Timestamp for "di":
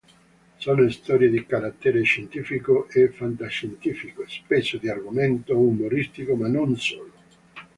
1.29-1.45, 4.79-4.89